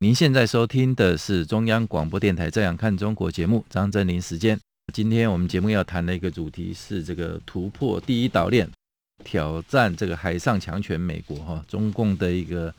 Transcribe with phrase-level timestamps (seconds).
[0.00, 4.58] 您现在收听的是中央广播电台《这样看中国》节目，张正林时间。
[4.92, 8.68] 今天我们节目要谈的一个主题是这个突破第一岛链，
[9.24, 12.74] 挑战这个海上强权美国哈，中共的一个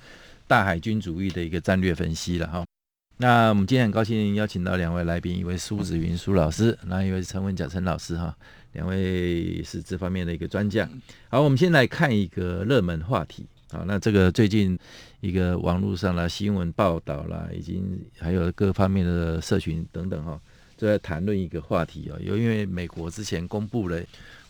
[0.45, 2.65] 大海军主义的一个战略分析了哈。
[3.17, 8.35] 那我们今天很高兴邀请到两位来宾，一位苏子云苏老师，那一位是陈文甲陈老师哈，
[8.73, 10.87] 两位是这方面的一个专家。
[11.29, 13.45] 好，我们先来看一个热门话题。
[13.71, 14.77] 好，那这个最近
[15.21, 20.39] 一个网络上啦、新闻报道啦，已经还有各方面的社群等等哈，
[20.77, 22.19] 都在谈论一个话题哦。
[22.21, 23.99] 有因为美国之前公布了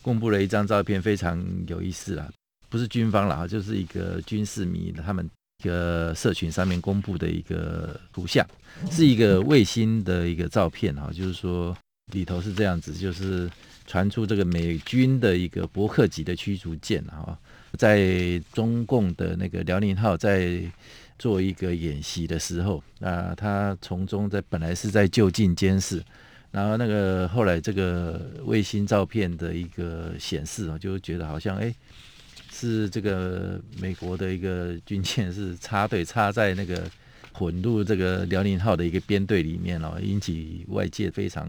[0.02, 2.30] 公布了一张照片，非常有意思啦，
[2.68, 5.28] 不是军方啦，就是一个军事迷他们
[5.64, 8.46] 一个社群上面公布的一个图像，
[8.90, 11.74] 是一个卫星的一个照片哈，就是说
[12.12, 13.50] 里头是这样子，就是
[13.86, 17.36] 传出这个美军的一个伯克级的驱逐舰哈。
[17.76, 20.60] 在中共的那个辽宁号在
[21.18, 26.02] 做一个演习的时候，那他从中在本来是在就近监视，
[26.50, 31.74] 然后那个后来这个卫星照片的一个显示啊，就觉得好像哎，
[32.50, 36.82] 是这个美国的一个军舰是插队插在那个
[37.32, 41.48] 混入这个辽宁号的一个编队里面哦，引起外界非常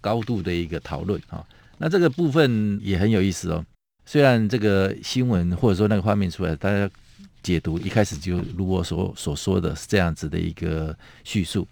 [0.00, 1.44] 高度的一个讨论啊。
[1.78, 3.64] 那这个部分也很有意思哦。
[4.04, 6.90] 虽然这个新闻或者说那个画面出来，大家
[7.42, 11.66] 解读一开始就如我所所说的是这样子的一个叙述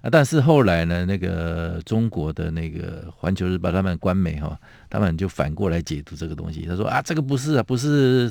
[0.00, 4.58] 啊，但是后来呢，那个中国的那个环球日报他们官媒哈，
[4.90, 8.28] 他们就反过来解读这个东西，他说啊，这个不是啊，不是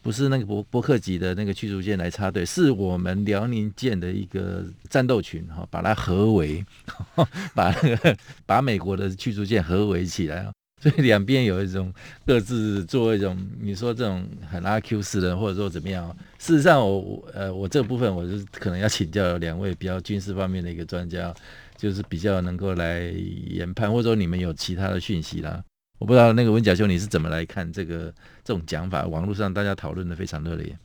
[0.00, 6.64] 不是那个伯伯克级的那个驱逐舰来插队，是我们辽宁舰的一个战斗群哈，把它合围，
[7.54, 10.52] 把那个把美国的驱逐舰合围起来啊。
[10.82, 11.94] 所以两边有一种
[12.26, 16.10] 各自做一种，你说这种很阿 Q 式的，或者说怎么样？
[16.40, 21.32] 事实上我，我呃，我这部分我是可能要请教两位比较军事方面的一个专家，
[21.76, 23.02] 就是比较能够来
[23.46, 25.62] 研判，或者说你们有其他的讯息啦。
[26.00, 28.12] 我不知道那个文甲兄你是怎么来看这个
[28.42, 29.06] 这种讲法？
[29.06, 30.76] 网络上大家讨论的非常热烈。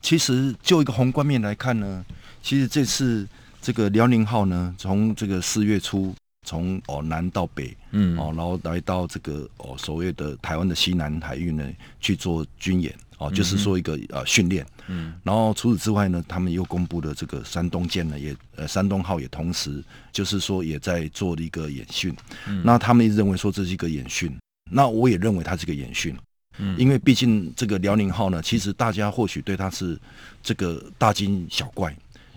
[0.00, 2.02] 其实就一个宏观面来看呢，
[2.40, 3.28] 其实这次
[3.60, 6.14] 这个辽宁号呢，从这个四月初。
[6.46, 8.18] 从哦南到北，嗯。
[8.18, 11.68] 哦，然后来到这个哦所谓的台湾的西南海域呢
[12.00, 22.14] 去做军演哦，就是说一个呃训练，嗯，然后除此之外呢，他们又公布了这个山东舰呢也呃山东号也同时就是说也在做一个演训，
[22.48, 24.36] 嗯，那他们一直认为说这是一个演训，
[24.70, 26.16] 那我也认为它是个演训，
[26.58, 29.96] 嗯，因为毕竟这个辽宁号呢，其实大家或许对它是
[30.42, 31.96] 这个大惊小怪，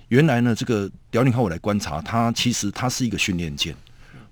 [0.10, 3.76] 原来呢这个辽宁号我来观察它，其实它是一个训练舰。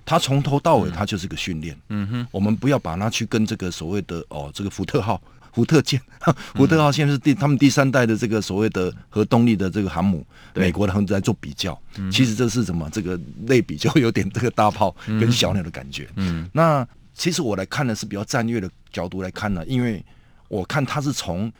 [0.05, 1.77] 它从头到尾，它就是个训练。
[1.89, 5.21] 嗯哼，我们不要把它去跟这个所谓的哦，这个福特号、
[5.53, 6.01] 福特舰、
[6.55, 11.79] 福特号现在是第他们第三代的这个所谓的核动力的这个航母，美国的航母在做比较。
[12.11, 12.89] 其实这是什么？
[12.91, 16.09] 这个类比就有点这个大炮 跟小鸟的感觉。
[16.17, 20.03] 嗯，那其实我来看呢是比较战略的角度来看呢，因为
[20.49, 21.51] 我看它是从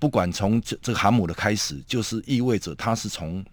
[0.00, 3.44] 不管从这这个航母的开始，就是意味着它是从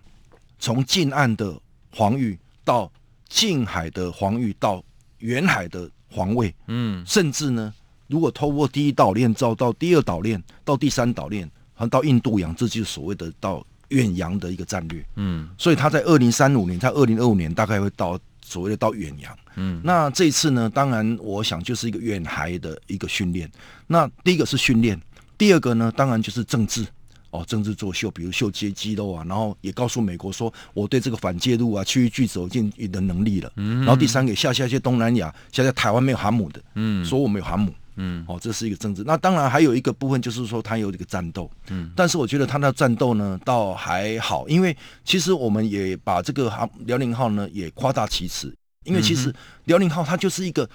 [0.57, 1.56] 从近岸的
[1.91, 2.91] 防御到。
[3.31, 4.84] 近海的防御到
[5.19, 7.74] 远海的防卫，嗯，甚至呢，
[8.08, 23.50] 如果透过第一岛链造到第二岛链，到第三岛链，还到印度洋，这就是所谓的到远洋的一个战略，嗯，所以他在二零三五年，在二零二五年大概会到所谓的到远洋，嗯，那这一次呢，当然我想就是一个远海的一个训练，
[23.88, 25.00] 那第一个是训练，
[25.38, 26.86] 第二个呢，当然就是政治。
[27.31, 33.51] 哦，政治作秀，比如秀肌肌肉啊，然后也告诉美国说，我对这个反介入啊、区域拒守进的能力了。
[33.56, 39.04] 嗯，然后第三个，下下一些东南亚，现在台湾没有航母的，嗯，说我们有航母，嗯，哦，这是一个政治。
[39.06, 44.75] 那当然还有一个部分就是说，它有这个战斗，嗯，但是我觉得它的战斗呢，倒还好，因为
[45.06, 48.54] 其实我们也把这个航辽宁号呢也夸大其词，
[48.84, 49.34] 因为其实
[49.66, 50.69] 辽宁号它就是一个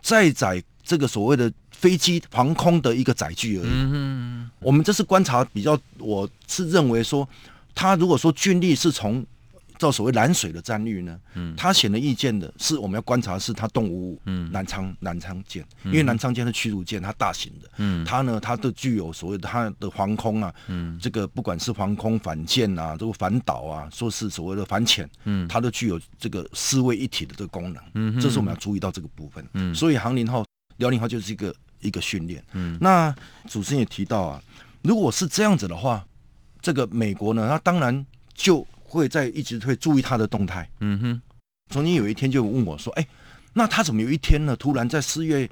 [0.00, 1.52] 载载这个所谓的。
[1.70, 3.70] 飞机防空的一个载具而已。
[3.70, 7.26] 嗯哼，我们这是观察比较，我是认为说，
[7.74, 9.24] 他如果说军力是从
[9.78, 30.44] 照所谓蓝水的战略呢，嗯，他显而易见的是我们要观察的是它动五五，嗯，南昌南昌舰，因为南昌舰是驱逐舰，它大型的，嗯，它呢它都具有所谓的它的防空啊，嗯，这个不管是防空反舰啊，这个反导啊，说是所谓的反潜，嗯，它都具有这个四位一体的这个功能，嗯，这是我们要注意到这个部分，嗯，所以航林号、
[30.80, 33.14] 辽宁号就是一个一个训练，嗯，那
[33.48, 34.42] 主持人也提到啊，
[34.82, 36.04] 如果是这样子的话，
[36.60, 38.04] 这个美国呢，他当然
[38.34, 38.66] 就。
[38.92, 40.68] 会在一直会注意他的动态。
[40.80, 41.22] 嗯哼，
[41.68, 43.06] 曾经有一天就问我说：“哎，
[43.52, 44.56] 那他怎么有一天呢？
[44.56, 45.48] 突然在四月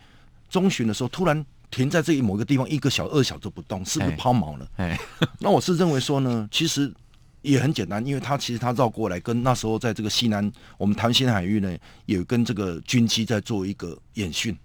[0.51, 4.99] 中旬的时候，突然停在这一某个地方，一个小二小时不动，是不是抛锚了？”哎，
[5.39, 6.93] 那我是认为说呢，其实
[7.43, 14.59] 也很简单，因为他其实他绕过来，跟那时候在这个西南我们台湾西南海域呢，也跟这个军机在做一个演训，嗯、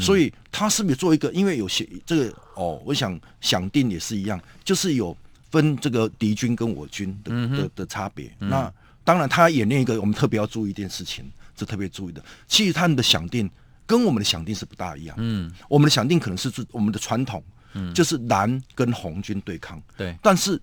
[0.00, 1.32] 所以他是不是做一个？
[1.32, 5.16] 因为有些这个哦，我想想定也是一样，就是有。
[5.48, 8.70] 分这个敌军跟我军的、嗯、的的差别，嗯、那
[9.04, 11.24] 当然他演练一个，我们特别要注意一件事情，
[11.54, 12.22] 这特别注意的。
[12.48, 13.48] 其实他们的想定
[13.86, 15.16] 跟我们的想定是不大一样。
[15.18, 17.42] 嗯，我们的想定可能是我们的传统，
[17.74, 19.80] 嗯，就是蓝跟红军对抗。
[19.96, 20.60] 对，但是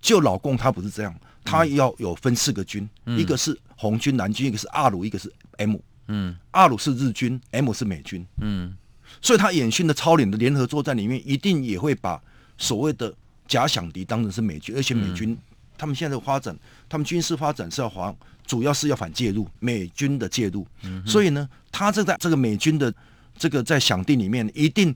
[0.00, 1.14] 就老共他不是这样，
[1.44, 5.76] 他要有分四个军，嗯、一个是红军蓝军，一个是阿鲁，一个是 M。
[6.12, 8.26] 嗯，阿鲁是日军，M 是美军。
[8.40, 8.76] 嗯，
[9.20, 12.22] 所以他演训的操练的联合作战里面，一定也会把
[12.56, 13.12] 所谓的。
[13.48, 15.38] 假想敌当成是美军，而且美军、嗯、
[15.76, 16.56] 他们现在的发展，
[16.88, 18.16] 他们军事发展是要防，
[18.46, 20.66] 主要是要反介入美军的介入。
[20.84, 22.94] 嗯、所以呢，他这在这个美军的
[23.36, 24.94] 这个在想定里面，一定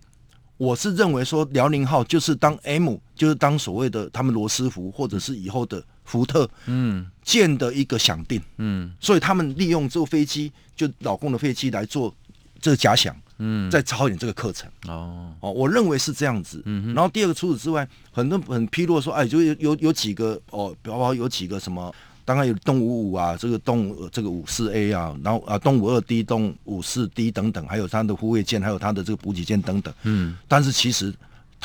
[0.56, 7.06] 我是认为说辽宁号就是当 M，就是当所谓的他们罗斯福或者是以后的福特嗯。
[7.22, 12.14] 舰的一个响定嗯，所以他们利用这个飞机就老公的飞机来做
[12.60, 13.14] 这个假想。
[13.38, 14.70] 嗯，在操演这个课程。
[14.86, 15.30] 哦。
[15.40, 16.62] 哦，我认为是这样子。
[16.64, 21.94] 嗯哼，然后第二个除此之外，很多很披露说，哎，就有有有几个哦，包括有几个什么，
[22.24, 29.92] 当然有动五五啊，这个动这个五四 A 啊，然后啊动五二 D、动五四 D 等等，还有它的护卫舰，还有它的这个补给舰等等。
[30.04, 31.12] 嗯，但是其实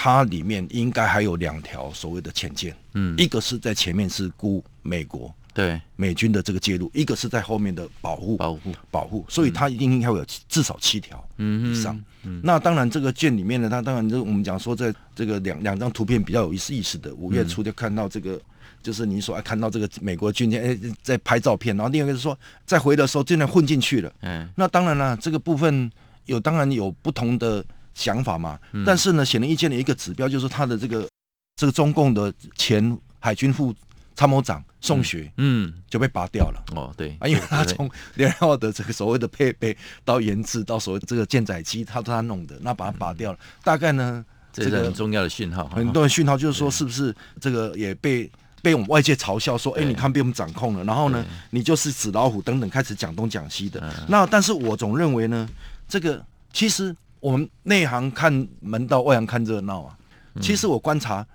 [0.02, 2.76] 它里面应该还有两条所谓的潜舰。
[2.94, 5.32] 嗯，一个是在前面是估美国。
[5.54, 11.94] 对美军的这个介入，一个是在后面的保护、保护、保护，所以它一定应该会有至少七条以上。
[11.94, 17.14] 嗯嗯嗯、那当然，这个舰里面呢，它当然就我们讲说，在这个两两张图片比较有意思意思的。
[17.14, 18.42] 五月初就看到这个，嗯、
[18.82, 24.12] 就是你所爱看到这个美国军舰哎在拍照片，然后另外一个是说在回的时候竟然混进去了。
[24.22, 25.92] 嗯，那当然了，这个部分
[26.28, 27.64] 有当然有不同的
[28.02, 28.60] 想法嘛。
[28.74, 31.08] 嗯、但是呢，显而易见的一个指标就是他的这个
[31.56, 33.74] 这个中共的前海军副。
[34.14, 36.64] 参谋长宋学，嗯，就被拔掉了。
[36.76, 43.40] 哦，对啊，因为他从联号的这个所谓的配备到研制到所谓这个舰载机，他都他弄的，那把他拔掉了。
[43.64, 48.30] 大概呢，这个很重要的讯号，很多的讯号就是说，是不是这个也被
[48.62, 53.82] 被我们外界嘲笑说，哎，你看被我们掌控了，然后呢，你就是纸老虎等等，开始讲东讲西的。
[54.10, 55.50] 那但是我总认为呢，
[55.88, 56.24] 这个
[56.54, 59.98] 其实我们内行看门道，外行看热闹啊。
[60.42, 61.26] 其实我观察。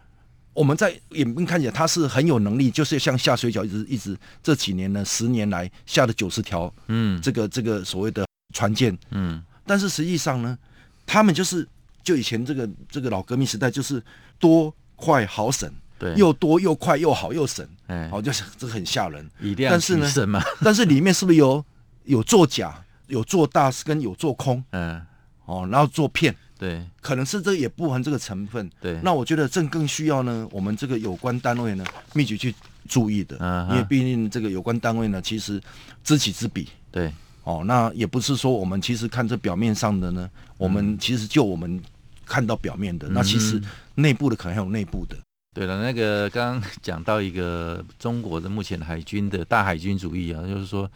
[0.52, 10.56] 我们在眼边看起来，他是很有能力，就是像下水饺，一直一直这几年呢，十年来下了九十条，嗯，这个这个所谓的船舰，嗯，但是实际上呢，
[11.04, 11.68] 他们就是
[12.02, 14.02] 就以前这个这个老革命时代，就是
[14.38, 20.42] 多快好省，对，又多又快又好又省，哎，好就是这很吓人，以量取胜嘛。
[20.64, 21.62] 但是里面是不是有
[22.04, 25.02] 有作假，有做大跟有做空，嗯，
[25.46, 26.34] 哦，然后做片。
[26.58, 28.70] 对，可能是这也不含这个成分。
[28.81, 31.84] 对，那我觉得这更需要呢，我们这个有关单位呢，
[32.14, 32.54] 密集去
[32.88, 33.37] 注意的。
[33.40, 33.70] 嗯、uh，huh.
[33.72, 35.60] 因为毕竟这个有关单位呢，其实
[36.03, 36.67] 知己知彼。
[36.91, 37.12] 对，
[37.44, 41.79] 哦，那也不是说我们其实看这表面上的呢，我们其实就我们
[42.24, 43.60] 看到表面的，嗯、那其实
[43.94, 45.17] 内部的可能还有内部的。
[45.53, 50.91] 对了，那个刚刚讲到一个中国的目前海军的大海军主义啊，就是说。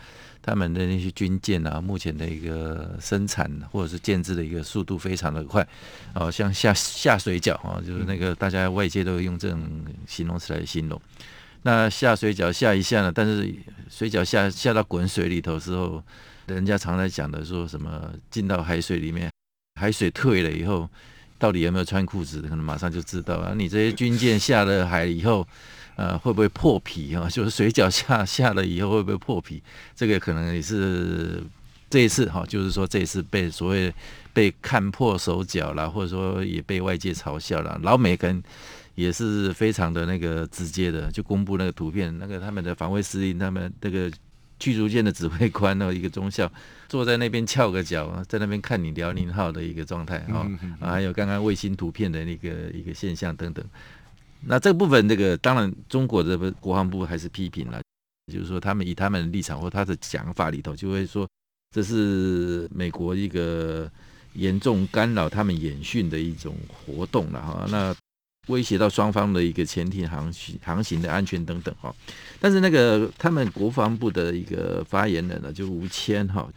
[0.50, 5.64] 他们的那些军舰啊，目前的一个生产或者是建制的一个速度非常的快，
[6.12, 9.62] 哦，像下下水饺啊，就是那个大家外界都用这种
[10.09, 11.00] 形容词来形容。
[11.62, 13.54] 那下水饺下一下呢，但是
[13.88, 16.02] 水饺下下到滚水里头之后，
[16.47, 19.30] 人家常在讲的说什么进到海水里面，
[19.80, 20.90] 海水退了以后，
[21.38, 23.54] 到底有没有穿裤子，可能马上就知道啊。
[23.57, 25.47] 你这些军舰下了海以后。
[26.00, 27.28] 呃，会不会破皮 啊？
[27.28, 29.62] 就是水饺下下了以后会不会破皮？
[29.95, 31.42] 这个可能也是
[31.90, 33.92] 这一次哈，就是说这一次被所谓
[34.33, 37.78] 被看破手脚了，或者说也被外界嘲笑了。
[37.83, 38.42] 老美跟
[38.95, 44.11] 也是非常的那个直接的，就公布那个图片，那个他们的防卫司令，他们那个
[44.59, 46.50] 驱逐舰的指挥官，呢一个中校
[46.88, 50.49] 坐在那边翘个脚，在那边看你辽宁号的一个状态啊，
[50.80, 53.62] 还有刚刚卫星图片的那个一个现象等等。
[54.47, 57.80] 那这部分，这个当然中国的国防部还是批评了，
[58.32, 61.28] 就是说他们以他们的立场或他的讲法里头，就会说
[61.75, 63.90] 这是美国一个
[64.35, 66.56] 严重干扰他们演训的一种
[66.87, 67.66] 活动了哈。
[67.70, 67.94] 那
[68.49, 71.94] 威胁到双方的一个潜艇航行航行的安全等等哈。
[72.40, 76.50] 但是那个他们国防部的一个发言人呢，就吴谦哈。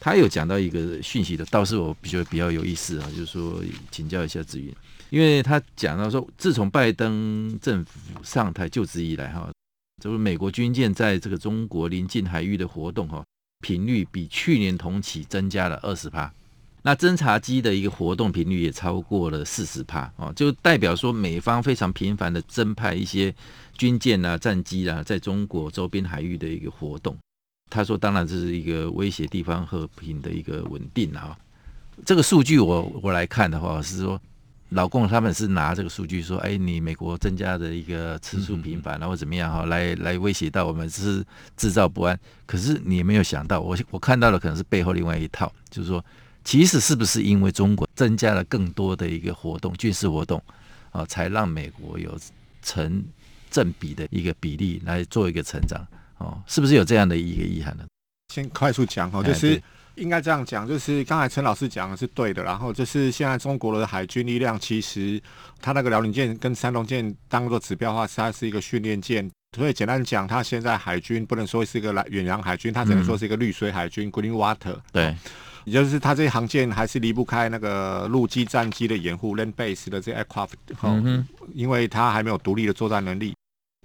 [0.00, 4.72] 他有讲到一个讯息的，倒是我比较比较有意思啊，就是说请教一下子云，
[5.10, 9.50] 因为他讲到说，自从拜登政府上台就职以来哈，
[10.02, 13.24] 就是美国军舰在这个中国临近海域的活动哈，
[13.60, 16.32] 频率比去年同期增加了二十趴，
[16.82, 23.34] 那侦察机的一个活动频率也超过了四十帕啊，就代表说美方非常频繁的增派一些
[23.76, 27.16] 军舰啊、战机啊，在中国周边海域的一个活动。
[27.70, 31.36] 他说：“当然，这是一个威胁地方和平的一个稳定啊。
[32.02, 34.18] 这个数据我我来看的话，是说
[34.70, 41.24] 老共他们是拿这个数据说，哎，你美国增加的一个次数频繁，然后怎么样哈，来来威胁到我们，是
[41.56, 42.18] 制造不安。
[42.44, 46.04] 可是你没有想到，我我看到的可能是背后另外一套，就是说，
[46.44, 50.42] 其实是不是因为中国增加了更多的一个活动，军事活动
[50.90, 52.18] 啊，才让美国有
[52.62, 53.02] 成
[53.50, 55.80] 正比的一个比例来做一个成长。”
[56.18, 57.84] 哦，是不是有这样的一个遗憾呢？
[58.34, 59.62] 先快速讲哦，就是
[59.98, 62.42] 应该这样讲，就是刚才陈老师讲的是对的。
[62.42, 65.20] 然后就是现在中国的海军力量，其实
[65.60, 69.28] 它那个辽宁舰跟山东舰当做指标的话，它是一个训练舰。
[69.56, 74.76] 所以简单讲，它现在海军不能说是一个远洋海军，它只能说是一个绿水海军 （Green Water）。
[74.92, 75.16] 对，
[75.64, 80.50] 也就是它这些航舰还是离不开那个陆基战机的掩护 （Land Base） 的这 aircraft。
[80.82, 83.34] 嗯，因为它还没有独立的作战能力。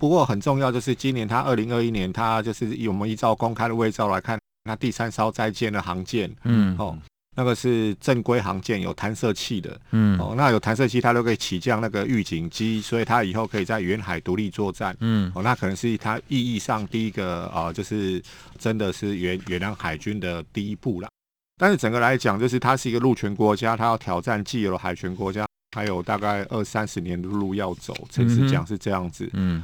[0.02, 6.98] 不过很重要，就是今年他二零二一年，他就是以我们依照公开的卫照来看，那第三艘在建的航舰，嗯，哦，
[7.36, 18.22] 那个是正规航舰，有弹射器的，嗯，哦，那有弹射器，它都可以起降那个预警机，所以它以后可以在远海独立作战，嗯，哦，那可能是它意义上第一个啊、呃，就是
[18.58, 21.10] 真的是远远洋海军的第一步了。
[21.58, 27.94] 但是整个来讲，就是它是一个陆权国家，它要挑战既有的海权国家，还有大概二三十年的路要走。
[28.10, 29.58] 诚实讲是这样子，嗯。
[29.58, 29.64] 嗯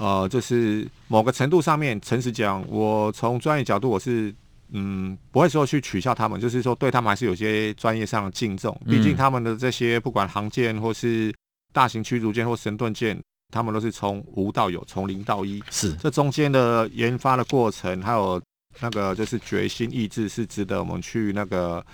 [0.00, 4.34] 呃，就是某个程度上面，诚实讲，我从专业角度，我是
[4.72, 8.74] 嗯不会说去取笑他们，就是说对他们还是有些专业上的敬重。
[8.86, 11.30] 毕竟他们的这些不管航舰或是
[11.70, 13.20] 大型驱逐舰或神盾舰，
[13.52, 15.62] 他们都是从无到有，从零到一。
[15.70, 18.40] 是这中间的研发的过程，还有
[18.80, 21.84] 那个就是决心意志，是值得我们去那个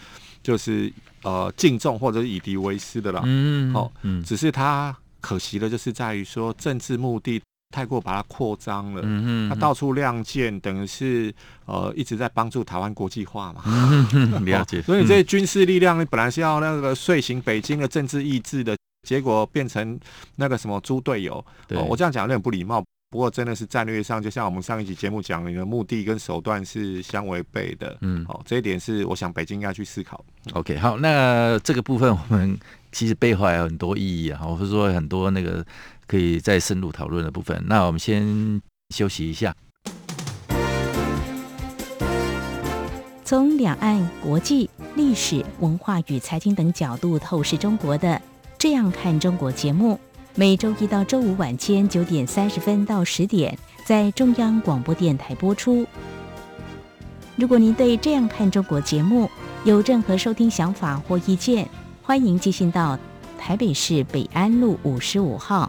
[0.45, 0.93] 就是
[1.25, 3.23] 呃敬重或者是以敌为师的啦。
[3.25, 7.43] 嗯，好，嗯，只是他可惜的就是在于说政治目的。
[7.70, 11.35] 太过把它扩张了，嗯，他到处亮剑，等于是
[11.66, 13.62] 呃一直在帮助台湾国际化嘛。
[14.14, 14.80] 嗯、 了解。
[14.80, 18.75] 所以这些军事力量本来是要那个遂行北京的政治意志的，
[19.06, 19.99] 结果变成
[20.37, 21.44] 那个什么猪队友。
[21.88, 27.99] 我这样讲有点不礼貌，不过真的是战略上，就像我们上一集节目讲，你的目的跟手段是相违背的。
[28.00, 30.25] 嗯，好、哦，这一点是我想北京应该去思考。
[30.52, 32.56] OK，好，那这个部分我们
[32.92, 35.66] 其实背后还有很多意义啊，我是说很多那个。
[36.07, 38.61] 可以再深入讨论的部分，那我们先
[38.95, 39.55] 休息一下。
[43.25, 48.09] 从两岸、国际、历史文化与财经等角度透视中国的
[48.57, 49.99] 《这样看中国》节目，
[50.37, 55.85] 每周一到周五晚间九点三十分到十点在中央广播电台播出。
[57.35, 59.29] 如果您对《这样看中国》节目
[59.65, 61.69] 有任何收听想法或意见，
[62.03, 62.97] 欢迎寄信到
[63.37, 65.69] 台北市北安路五十五号。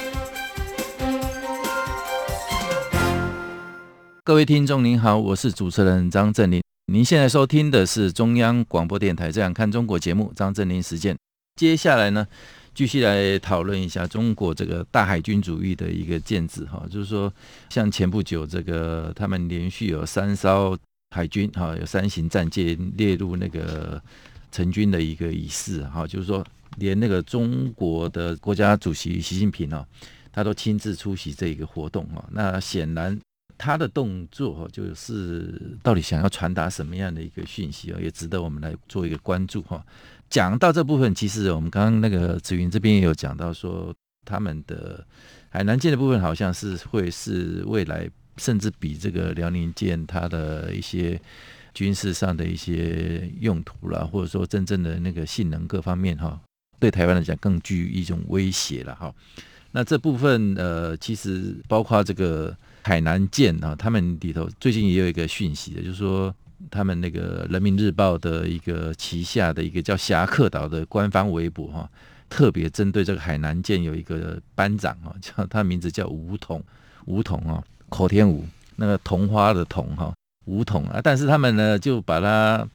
[4.23, 6.61] 各位听众您好，我是主持人张正林。
[6.93, 11.17] 您现在收听的是中央广播电台《这样看中国》节目，张正霖时间。
[11.59, 12.27] 接下来呢，
[12.75, 17.33] 继续来讨论一下中国这个大海军主义的一个建制哈，就是说，
[17.71, 20.77] 像前不久这个他们连续有三艘
[21.15, 23.99] 海军哈，有三型战舰列入那个
[24.51, 26.45] 成军的一个仪式哈，就是说，
[26.77, 29.83] 连那个中国的国家主席习近平哦，
[30.31, 32.23] 他都亲自出席这一个活动哈。
[32.31, 33.19] 那显然。
[33.63, 39.85] 他的动作就是到底想要传达什么样的一个讯息啊，也值得我们来做一个关注哈。
[40.31, 43.93] 讲到这部分，其实我们刚刚那个子云这边也有讲到说，
[44.25, 45.05] 他们的
[45.49, 51.21] 海南舰的部分好像是会是未来甚至比这个辽宁舰它的一些
[51.75, 56.41] 军事上的一些用途啦，或者说真正的那个性能各方面哈，
[56.79, 59.13] 对台湾来讲更具一种威胁了哈。
[59.71, 66.33] 那这部分呃，其实包括这个海南舰啊，他们里头最近也有一个讯息的，就是说
[66.69, 71.89] 他们那个人民日报的一个旗下的一个叫侠客岛的官方微博哈，
[72.29, 76.61] 特别针对这个海南舰有一个班长啊，叫他名字叫吴桐，
[77.05, 80.13] 吴桐啊，口天吴，那个桐花的桐哈，
[80.45, 82.67] 吴桐啊，但是他们呢就把它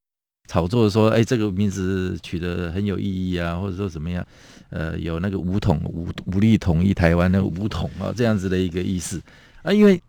[0.49, 4.27] 炒作说，哎，这个名字取得很有意义啊，或者说怎么样？
[4.71, 9.21] 呃，有那个武统武武力统一台湾那个武统啊，这样子的一个意思。
[9.63, 10.01] 啊，因为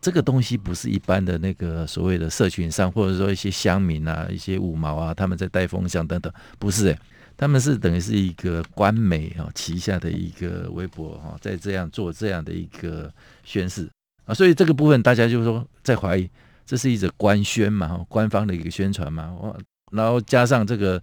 [0.00, 6.98] 这个东西不是一般的那个所谓的社群上，或者说一些乡民啊、一些五毛啊，他们在带风向等等，不是诶，
[7.36, 13.88] 他们是等于是一个官媒啊旗下的一个微博哈，在这样做这样的一个宣示
[14.26, 16.28] 啊，所以这个部分大家就是说在怀疑，
[16.64, 19.58] 这是一则官宣嘛，官方的一个宣传嘛，我
[19.92, 21.00] 然后加上这个，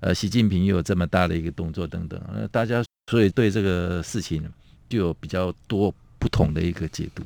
[0.00, 4.46] 呃，习近平又有这么大的一个动作等等，那大家所以对这个事情
[4.90, 7.22] 就有比较多不同的一个解读。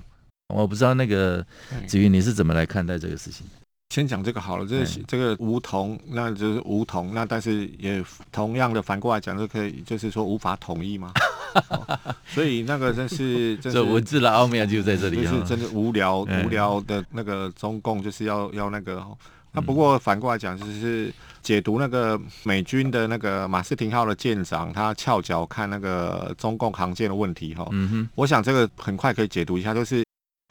[0.55, 1.45] 我不知道那个
[1.87, 3.45] 子瑜你是怎么来看待这个事情？
[3.93, 11.13] 先讲这个好了，这个这个无同，那就是无同，那但是也同样的反过来讲，就可以就是说无法统一嘛。
[11.71, 11.99] 哦、
[12.29, 19.05] 所以那个真是， 这是文字的奥妙就在这里，就是真的无聊 无聊的那个中共就是要要那个。
[19.53, 27.67] 那不过反过来讲，就是解读那个美军的那个马斯廷号的舰长，他翘脚看那个中共航舰的问题哈。
[27.73, 30.05] 嗯哼，我想这个很快可以解读一下，就是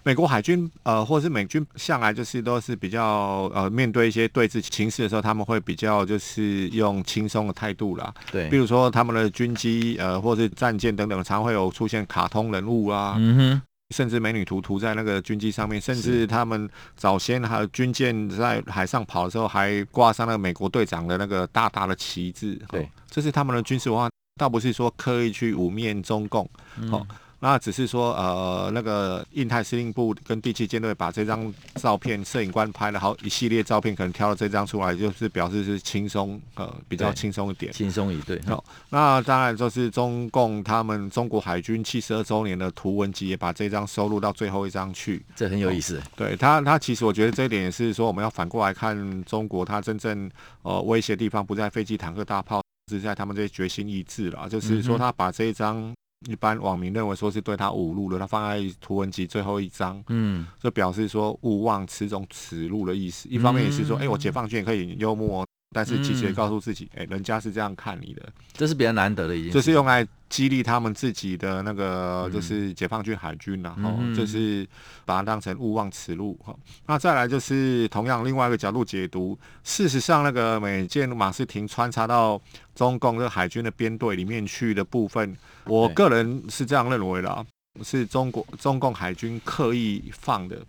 [0.03, 8.13] 美国海军呃，或者是美军向来就是都是比较呃，面对一些对峙情势的时候，他们会比较就是用轻松的态度啦。
[8.31, 13.15] 对，比如说他们的军机呃，或者是战舰等等，常会有出现卡通人物啊。
[13.17, 13.61] 嗯哼。
[13.95, 22.55] 甚至美女图涂在那个军机上面，甚至他们早先还有军舰在海上跑的时候，还挂上了美国队长的那个大大的旗帜。
[22.69, 26.47] 对，这是他们的军事文化，倒不是说刻意去污蔑中共。
[26.77, 27.07] 嗯
[27.41, 38.41] 那只是说，呃，那个印太司令部跟第七舰队把这张照片，摄影官拍了好一系列照片，可能挑了这张出来，就是表示是轻松，呃，比较轻松一点，轻松一对。
[38.41, 46.01] 好，那当然就是中共他们中国海军七十二周年的图文集也把这张收录到最后一张去，这很有意思。
[46.17, 50.29] 对他，他其实我觉得这一点也是说，我们要反过来看中国，他真正
[50.63, 55.93] 呃威胁地方不在飞机、坦克、大炮，是在他们这些决心意志了，就是说他把这一张。
[56.27, 63.29] 一般网民认为说是对他侮辱了，他放在图文集最后一张，嗯，就表示说勿忘此种耻辱的意思。
[63.29, 70.07] 一方面也是说，哎、欸，我解放军也可以幽默，但是其实也告诉自己，哎、欸，人家是这样看你的，这是比较难得的一件事，就是用来。
[70.29, 74.63] 激励他们自己的那个就是解放军海军，然后就是
[75.03, 76.55] 把它当成勿忘此路哈。
[76.85, 82.39] 那再来就是同样另外一个角度解读，事实上那个美舰马斯廷穿插到
[82.75, 87.45] 中共这个海军的编队里面去的部分，我个人是这样认为的，
[87.83, 90.61] 是中国中共海军刻意放的。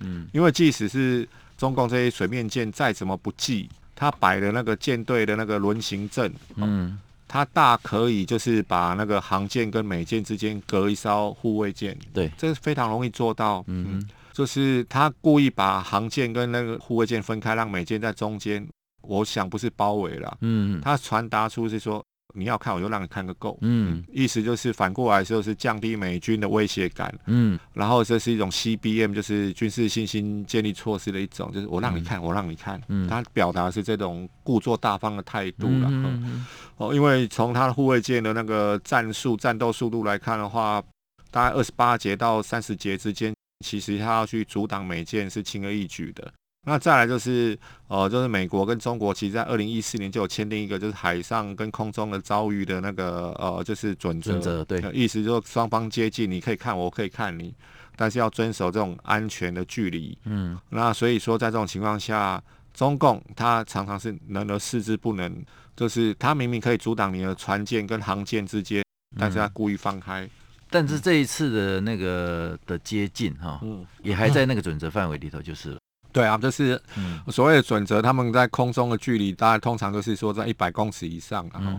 [0.00, 3.66] 嗯，因为即使是中共这些水面舰再怎么不济，
[3.96, 6.96] 他摆的那个舰队的那个轮行阵，嗯。
[7.28, 13.64] 他大可以就是把那个航舰跟美舰之间隔一艘护卫舰，对，这是非常容易做到。
[13.66, 18.64] 嗯，嗯，就是他故意把航舰跟那个护卫舰分开，让美舰在中间。
[19.02, 22.00] 我想不是包围了，嗯，他传达出是说。
[22.36, 23.58] 你要看，我就让你看个够。
[23.62, 27.12] 嗯，意思就是反过来就是降低美军的威胁感。
[27.26, 32.80] 嗯，然后这是一种 CBM，就是军事信心建立措施的一种，就是我让你看，嗯、我让你看。
[32.88, 35.88] 嗯，他表达是这种故作大方的态度了。
[35.88, 36.46] 嗯
[36.76, 40.82] 哦，因为从他的护卫舰的那个战术、战斗速度来看的话，
[41.30, 46.30] 大概二十八节到三十节之间，其实他要去阻挡美舰是轻而易举的。
[46.68, 54.32] 那再来就是，呃，就是美国跟中国，其实在二零一四年就有签订一个，就是海上跟空中的遭遇的那个，呃，就是准则。
[54.32, 57.54] 准则对，意思就是双方接近，你可以看我，我可以看你，
[57.94, 60.18] 但是要遵守这种安全的距离。
[60.24, 60.58] 嗯。
[60.70, 62.42] 那所以说，在这种情况下，
[62.74, 65.44] 中共他常常是能而示之不能，
[65.76, 68.82] 就是他明明可以阻挡你的船舰跟航舰之间，
[69.16, 70.24] 但是他故意放开。
[70.24, 70.30] 嗯、
[70.68, 75.78] 但是这一次的那个的接近哈，嗯，也还在那个准则范围里头，就是了。
[76.16, 76.80] 对啊，就是
[77.28, 81.78] 所谓的准则，他们在空中的距离，大概通常都是说在一百公尺以上，然后，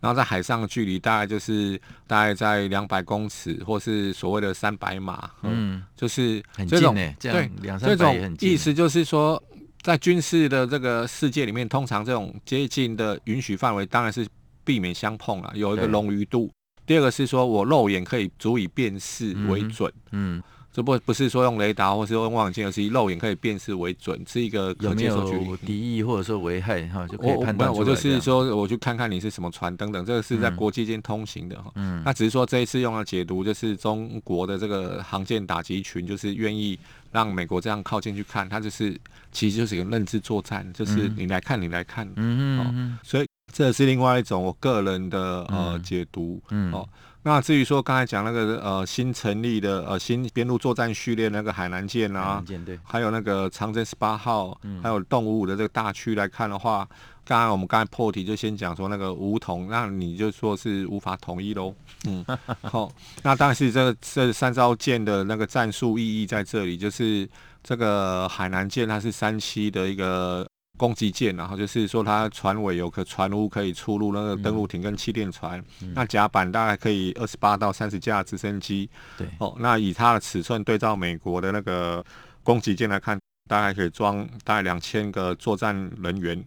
[0.00, 8.50] 然后在海上的距离大概就是大概在两百公尺，或是所谓的三百码，嗯，就是这种对两三百也很近。
[8.50, 9.42] 意思就是说，
[9.82, 14.26] 在军事的这个世界里面，通常这种接近的允许范围，当然是
[14.64, 16.50] 避免相碰了，有一个冗余度。
[16.86, 20.42] 第二个是说我肉眼可以足以辨识为准，嗯。
[20.74, 24.74] 这不不是说用雷达或是用望远镜，而是以肉眼可以辨识为准，是一个。
[24.80, 27.72] 有没有敌意或者说危害哈，就可以判断。
[27.72, 31.70] 我就是说，我去看看你是什么船等等，这个是在国际间通行的哈。
[31.76, 36.76] 嗯，那只是说这一次用了解读，就是中国的这个航舰打击群，就是愿意
[37.12, 38.98] 让美国这样靠近去看，它就是
[39.30, 42.04] 其实就是一个认知作战，就是你来看，你来看。
[42.16, 42.98] 嗯嗯嗯。
[43.04, 46.42] 所以这是另外一种我个人的呃解读。
[46.50, 46.72] 嗯。
[46.72, 46.88] 哦。
[47.26, 52.44] 那至于说刚才讲那个呃新成立的呃新编入作战序列那个海南舰啊，
[52.82, 56.86] 还有那个长征十八号，嗯、还有动五五的这个大区来看的话，
[57.24, 61.74] 刚刚我们刚才破题就先讲说那个武统，那你就说是无法统一喽，
[62.06, 62.22] 嗯，
[62.60, 67.26] 好，那当然是这个这三艘舰的那个战术意义在这里，就是
[67.62, 70.46] 这个海南舰它是三栖的一个。
[70.76, 78.88] 攻击舰，然后就是说它船尾有个船坞可以出入那个登陆艇跟气垫船，嗯、那甲板大概可以二十八到三十架直升机。
[79.16, 82.04] 对，哦，那以它的尺寸对照美国的那个
[82.42, 86.44] 攻击舰来看，大概可以装大概两千个作战人员，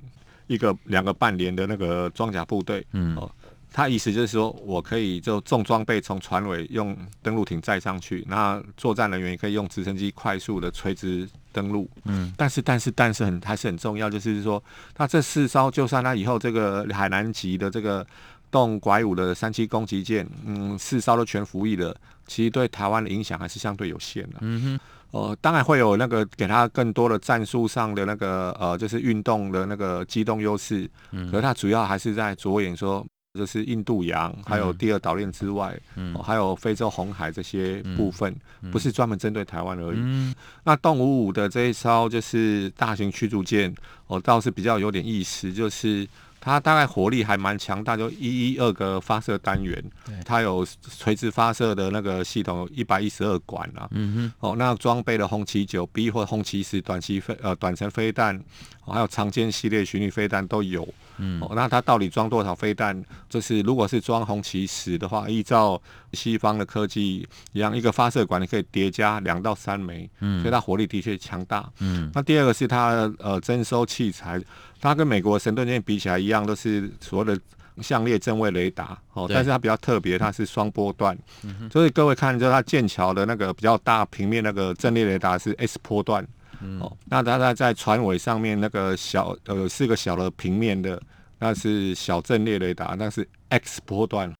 [0.47, 2.85] 一个两个半连的那个装甲部队。
[2.91, 3.31] 嗯，哦。
[3.71, 11.87] 他意思就是说，我可以就重装备从船尾用登陆艇载上去，那作战人员也可以用直升机快速的垂直登陆。
[12.05, 14.63] 嗯，但是但是但是很还是很重要，就是说，
[14.97, 18.05] 那这四艘就算他以后这个海南级的这个
[18.49, 24.37] 动拐五的三栖攻击舰，嗯，四艘都全服役了，其实对台湾的影响还是相对有限的。
[24.39, 24.79] 嗯哼，
[25.11, 30.89] 呃，当然会有那个给他更多的战术上的那个呃，就是运动的那个机动优势。
[31.11, 33.05] 嗯，可是他主要还是在着眼说。
[33.37, 38.35] 就是印度洋，还有第二岛链之外，嗯，还有非洲红海这些部分，
[38.71, 39.97] 不是专门针对台湾而已。
[39.99, 43.73] 嗯、那动五五的这一艘就是大型驱逐舰，
[44.07, 46.05] 我倒是比较有点意思，就是。
[46.47, 49.83] 它大概火力还蛮强大，就一一二个发射单元，
[50.23, 50.65] 它有
[50.97, 53.85] 垂直发射的那个系统，一百一十二管啊。
[53.91, 54.33] 嗯哼。
[54.39, 58.41] 哦，那装备的红旗九 B 或红旗十短期飞呃短程飞弹，
[58.85, 60.87] 还有长剑系列巡弋飞弹都有。
[61.17, 61.41] 嗯。
[61.41, 63.03] 哦，那它到底装多少飞弹？
[63.27, 65.81] 就是如果是装红旗十的话，依照
[66.13, 70.09] 西方的科技一样，一个发射管你可以叠加两到三枚。
[70.21, 70.39] 嗯。
[70.41, 71.69] 所以它火力的确强大。
[71.79, 72.09] 嗯。
[72.13, 74.41] 那第二个是它呃征收器材。
[74.79, 77.41] 它跟美国神盾舰比起来一样，都是所谓的
[77.81, 86.25] 相列正位雷达哦，但是它比较特别，它是双波段，嗯、所以各位看，就它剑桥的那个比较大平面那个阵列雷达是 S 波段，
[86.61, 90.99] 嗯、哦，那它在在船尾上面那个小呃四个小的平面的，
[91.39, 94.33] 那是小阵列雷达，那是 X 波段，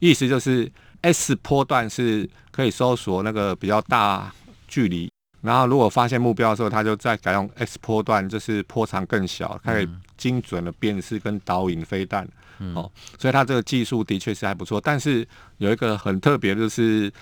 [0.00, 4.32] 意思就是 S 波段是可以搜索那个比较大
[4.68, 5.10] 距离。
[5.42, 12.26] 然后，如果发现目标的时候，它就再改用 X 波段，就是波长更小，可以精准的辨识跟导引飞弹。
[12.60, 14.80] 嗯、哦，所以它这个技术的确是还不错。
[14.80, 15.26] 但是
[15.58, 17.12] 有一个很特别，就是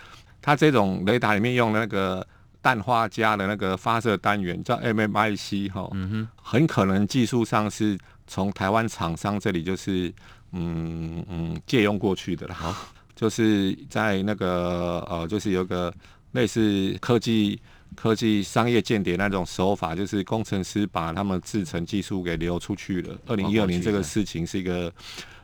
[0.43, 2.27] 它这种雷达里面用的那个
[2.61, 10.13] 氮化镓的那个发射单元叫 MMIC 哈、哦，嗯、哼很可能技术上是从台湾厂商这里就是
[10.53, 12.53] 嗯嗯借用过去的了。
[12.53, 12.77] 好、哦，
[13.17, 15.91] 就是在那个呃，就是有个
[16.33, 17.59] 类似科技。
[17.97, 23.19] 科技商业间谍那种手法，就是工程师把他们制成技术给流出去了。
[23.27, 24.91] 二零一二年这个事情是一个，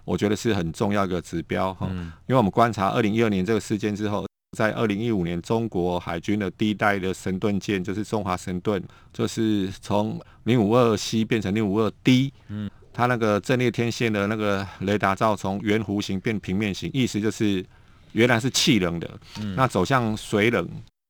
[0.04, 1.88] 我觉得是很重要一个指标哈。
[1.90, 4.24] 嗯、因为我们观察二零一二年这个事件之后，
[4.56, 8.82] 在二零一五年，中国海军的第一代的神盾舰就是中华神盾，
[9.12, 12.32] 就是从零五二 C 变成零五二 D。
[12.48, 17.64] 嗯，它那个阵列天线的那个雷达罩从圆弧形变平面形，意思就是
[18.12, 20.66] 原来是气冷的，嗯、那走向水冷，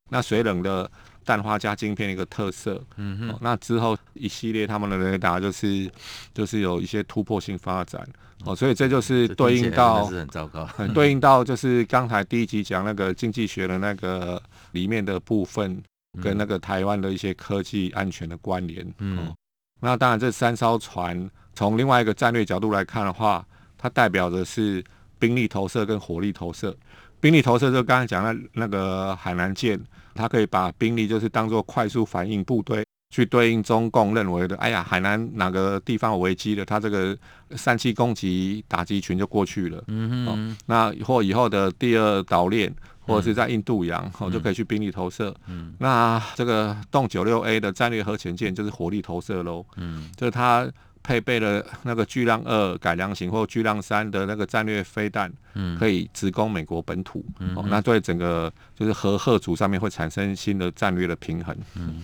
[0.09, 0.90] 那水冷的。
[1.27, 5.91] 氮化镓晶片的一个特色，嗯哼、哦，那之后一系列他们的雷达就是
[6.33, 8.01] 就是有一些突破性发展，
[8.45, 15.83] 哦，所以这就是对应到是很糟糕， 对应到就是刚才第一集讲那个经济学的那个里面的部分，
[16.23, 19.35] 跟那个台湾的一些科技安全的关联，嗯、哦，
[19.81, 23.45] 那当然这三艘船从另外一个战略角度来看的话，
[23.77, 24.85] 它代表的是
[25.19, 26.77] 兵力投射跟火力投射，
[27.19, 29.77] 兵力投射就刚才讲的那个海南舰。
[30.16, 37.16] 他可以把兵力就是当做快速反应部队去对应中共认为的，哎呀，海南哪个地方有危机了，他这个
[37.50, 39.85] 三七攻击打击群就过去了。
[39.88, 45.33] 嗯哼、哦，那或以后的第二岛链或者是在印度洋，我、就可以去兵力投射。
[45.46, 49.64] 嗯，那这个动九六 A 的战略核潜舰就是火力投射喽。
[49.76, 50.68] 嗯，就是它。
[51.07, 61.57] 配备了那个巨浪二改良型或巨浪三的那个战略飞弹，嗯，可以直攻美国本土，嗯，哦，那对整个就是核核组上面会产生新的战略的平衡。
[61.77, 62.03] 嗯，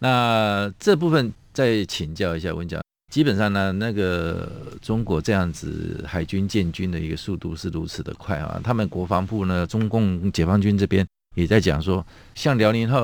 [0.00, 4.46] 那这部分再请教一下文讲，基本上呢，那个
[4.82, 13.00] 中国这样子海军建军的一个速度是如此的快啊，他们国防部呢，中共解放军这边也在讲说，像辽宁号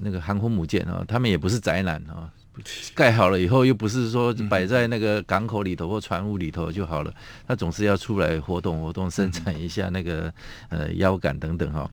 [0.00, 2.30] 那个航空母舰啊，他们也不是宅男啊，
[2.94, 7.14] 盖好了以后又不是说摆在那个港口里头或船坞里头就好了，
[7.46, 10.32] 他总是要出来活动活动，生产一下那个
[10.70, 11.90] 呃腰杆等等哈，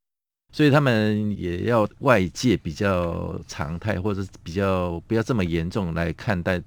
[0.52, 6.62] 所以他们也要外界比较常态或者比较不要这么严重来看待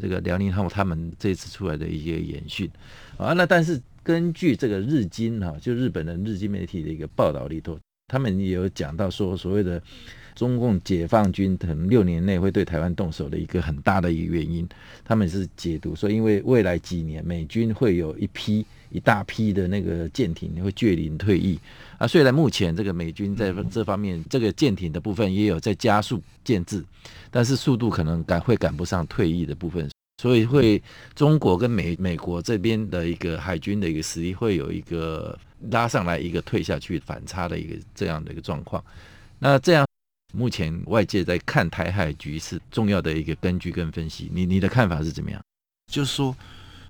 [0.00, 2.70] 这个辽宁号他们这次出来的一些演训
[3.16, 7.78] 啊，那但是根据这个日经哈，就日本的日经媒体的一个报道里头。
[8.06, 9.82] 他们也有讲到说，所谓的
[10.34, 14.68] 中共解放军可能六年内会对台湾动手的一个很大的一个原因，
[15.04, 21.58] 他们是解读说，因为未来几年美军会有一批一大批的那个舰艇会届临退役
[21.98, 22.06] 啊。
[22.06, 26.84] 虽然目前这个美军在这方面这个舰艇的部分也有在加速建制，
[27.30, 29.88] 但是速度可能赶会赶不上退役的部分。
[30.22, 30.80] 所以会
[31.14, 35.36] 中国跟美美国这边的一个海军的一个实力会有一个
[35.70, 38.82] 拉上来，一个退下去反差的一个这样的一个状况。
[39.40, 39.84] 那这样
[40.34, 45.40] 目前外界在看台海局势重要的一个根据跟分析，你你的看法是怎么样？
[45.92, 46.34] 就是说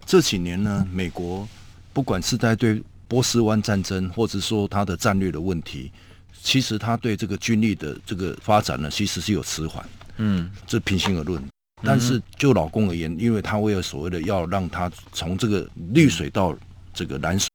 [0.06, 1.46] 这几年呢，美国
[1.92, 5.92] 不管是在对波斯湾战争，或者说它的战略的问题，
[6.32, 9.86] 其实它对这个军力的这个发展呢，其实是有迟缓。
[10.16, 11.42] 嗯，这平心而论。
[11.82, 16.56] 但是就老公而言，因为他为了所谓的要让他从这个绿水到
[16.94, 17.46] 这个蓝水，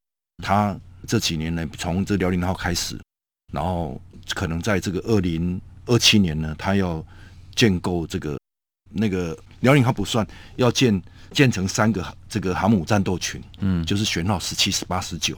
[0.44, 3.00] 他这几年呢，从这辽宁号开始，
[3.52, 4.00] 然后
[4.36, 7.06] 可能在这个二零二七年呢，他要
[7.56, 8.40] 建构这个
[8.90, 10.26] 那个辽宁号不算，
[10.56, 15.38] 要建建成三个这个航母战斗群，嗯，就是舷号十七、十八、十九。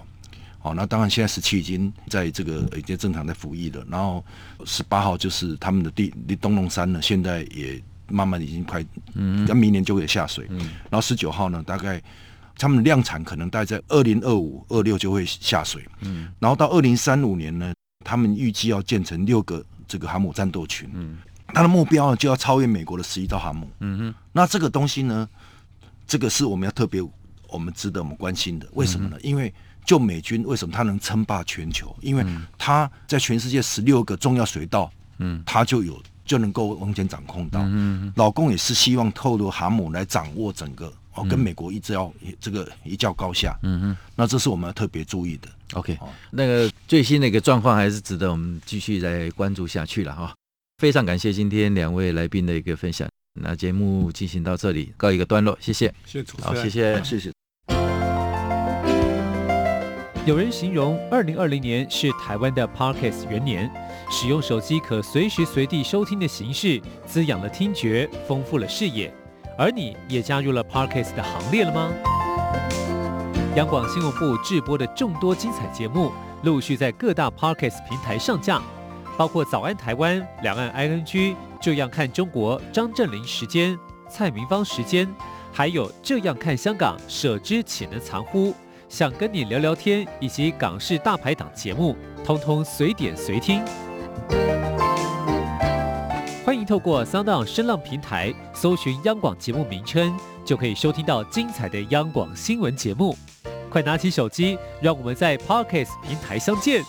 [0.60, 4.24] 好，那当然现在十七已经在这个已经正常在服役了，然后
[4.66, 7.82] 十八号就是他们的第东龙山呢，现在也。
[8.14, 10.60] 慢慢已经快，嗯，要明年就会下水，嗯，
[10.90, 12.04] 然后十九号呢，大概
[12.58, 21.18] 他们量产可能大概在二零二五、二六就会下水，嗯，然后到二零三五年呢，他们预计要建成六个这个航母战斗群，嗯，
[21.54, 25.28] 他的目标呢就要超越美国的十一艘航母，嗯哼，那这个东西呢，
[26.08, 27.02] 这个是我们要特别
[27.50, 29.18] 我们值得我们关心的，为什么呢？
[29.18, 31.94] 嗯、因为就美军为什么它能称霸全球？
[32.00, 32.26] 因为
[32.58, 36.02] 它在全世界十六个重要水道，嗯，他就有。
[36.24, 37.60] 就能够完全掌控到。
[37.64, 43.58] 嗯嗯，老共也是希望透过航母来掌握整个哦，跟美国一直要这个一较高下。
[43.64, 45.50] 嗯嗯，那这是我们要特别注意的。
[45.74, 45.98] OK，
[46.32, 50.34] 那个最新的一个状况还是值得我们继续再关注下去了哈。
[50.78, 53.08] 非常感谢今天两位来宾的一个分享。
[53.40, 55.88] 那节目进行到这里告一个段落，谢谢。
[56.06, 56.48] 谢谢主持人。
[56.48, 57.32] 好，谢谢，谢谢。
[60.26, 63.72] 有人形容二零二零年是台湾的 Podcast 元年，
[64.12, 69.14] 使用手机可随时随地收听的形式，滋养了听觉，丰富了视野。
[69.62, 71.94] 而你也加入了 Parkes 的行列了吗？
[73.56, 78.60] 央广新闻部制播的众多精彩节目，陆续在各大 Parkes 平台上架，
[79.16, 81.06] 包括《早安台湾》、《两岸 ING》、
[81.62, 83.78] 《这样看中国》、张振霖时间、
[84.10, 85.08] 蔡明芳时间，
[85.54, 88.56] 还有《这样看香港》、舍之岂能藏乎？
[88.90, 91.96] 想跟你聊聊天，以及港式大排档节目，
[92.26, 93.64] 通通随点随听。
[96.44, 100.12] 欢迎透过 SoundOn 声浪平台搜寻央广节目名称，
[100.44, 103.16] 就可以收听到精彩的央广新闻节目。
[103.70, 106.84] 快拿起手机，让我们在 Podcast 平台相见。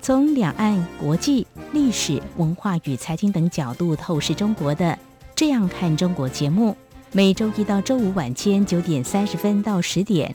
[0.00, 1.46] 从两岸国际。
[1.72, 4.86] 历史文化与财经等角度透视中国的
[5.34, 6.74] 《这样看中国》节目，
[7.12, 10.34] 每周一到周五晚间九点三十分到十点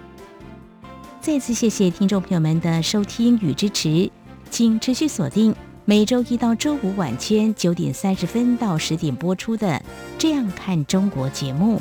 [1.21, 4.09] 再次谢谢听众朋友们的收听与支持，
[4.49, 5.55] 请持续锁定
[5.85, 9.67] 每周一到周五晚间九点三十分到十点播出的
[10.17, 11.79] 《这样看中国》节目。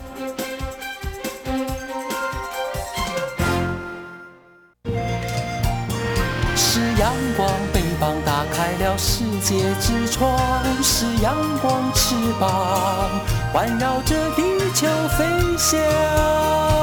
[6.55, 10.39] 是阳光翅膀打开了世界之窗
[10.83, 13.11] 是阳光翅膀，
[13.55, 14.43] 环绕着地
[14.75, 15.25] 球飞
[15.57, 16.80] 翔。